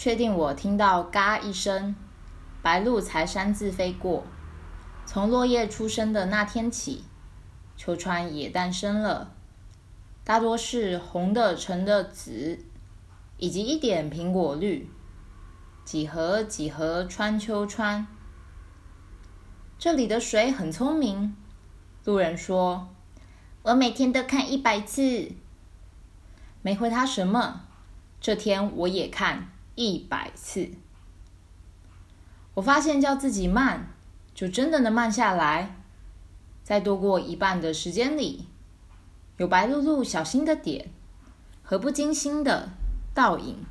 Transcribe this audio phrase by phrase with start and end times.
[0.00, 1.96] 确定我听到“嘎”一声，
[2.62, 4.22] 白鹭才擅自飞过。
[5.04, 7.02] 从落叶出生的那天起，
[7.76, 9.32] 秋川也诞生了，
[10.22, 12.60] 大多是红的、橙的、紫，
[13.38, 14.88] 以及一点苹果绿。
[15.84, 18.06] 几何几何穿秋川，
[19.80, 21.34] 这里的水很聪明。
[22.04, 22.86] 路人说
[23.64, 25.32] ：“我每天都看一百次。”
[26.62, 27.62] 没回他什么。
[28.20, 29.48] 这天我也看
[29.78, 30.70] 一百次。
[32.54, 33.94] 我发现叫自己慢，
[34.34, 35.76] 就真的能慢下来。
[36.64, 38.48] 在多过一半的时间里，
[39.36, 40.90] 有白露露小心的点
[41.62, 42.70] 和不经心的
[43.14, 43.64] 倒影。